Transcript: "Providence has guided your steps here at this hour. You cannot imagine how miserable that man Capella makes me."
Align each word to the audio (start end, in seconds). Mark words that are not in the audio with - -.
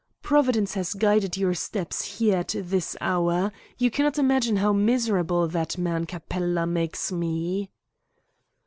"Providence 0.23 0.73
has 0.73 0.95
guided 0.95 1.37
your 1.37 1.53
steps 1.53 2.17
here 2.17 2.37
at 2.37 2.55
this 2.57 2.97
hour. 2.99 3.51
You 3.77 3.91
cannot 3.91 4.17
imagine 4.17 4.55
how 4.55 4.73
miserable 4.73 5.47
that 5.49 5.77
man 5.77 6.07
Capella 6.07 6.65
makes 6.65 7.11
me." 7.11 7.69